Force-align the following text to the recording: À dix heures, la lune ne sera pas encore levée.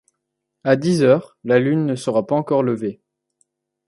À 0.63 0.77
dix 0.77 1.03
heures, 1.03 1.37
la 1.43 1.59
lune 1.59 1.85
ne 1.85 1.93
sera 1.95 2.25
pas 2.25 2.33
encore 2.33 2.63
levée. 2.63 3.03